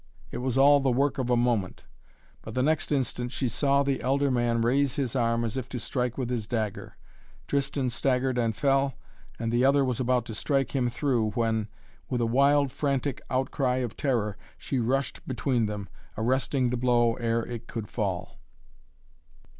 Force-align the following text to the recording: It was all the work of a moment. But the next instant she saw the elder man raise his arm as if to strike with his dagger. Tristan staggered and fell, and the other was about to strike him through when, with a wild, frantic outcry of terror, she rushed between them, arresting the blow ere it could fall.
It 0.31 0.39
was 0.39 0.57
all 0.57 0.79
the 0.79 0.89
work 0.89 1.19
of 1.19 1.29
a 1.29 1.37
moment. 1.37 1.83
But 2.41 2.55
the 2.55 2.63
next 2.63 2.91
instant 2.91 3.31
she 3.31 3.47
saw 3.47 3.83
the 3.83 4.01
elder 4.01 4.31
man 4.31 4.63
raise 4.63 4.95
his 4.95 5.15
arm 5.15 5.43
as 5.45 5.57
if 5.57 5.69
to 5.69 5.79
strike 5.79 6.17
with 6.17 6.31
his 6.31 6.47
dagger. 6.47 6.97
Tristan 7.47 7.87
staggered 7.91 8.39
and 8.39 8.55
fell, 8.55 8.95
and 9.37 9.51
the 9.51 9.63
other 9.63 9.85
was 9.85 9.99
about 9.99 10.25
to 10.25 10.33
strike 10.33 10.75
him 10.75 10.89
through 10.89 11.29
when, 11.35 11.67
with 12.09 12.19
a 12.19 12.25
wild, 12.25 12.71
frantic 12.71 13.21
outcry 13.29 13.75
of 13.75 13.95
terror, 13.95 14.37
she 14.57 14.79
rushed 14.79 15.27
between 15.27 15.67
them, 15.67 15.87
arresting 16.17 16.71
the 16.71 16.77
blow 16.77 17.13
ere 17.17 17.45
it 17.45 17.67
could 17.67 17.87
fall. 17.87 18.39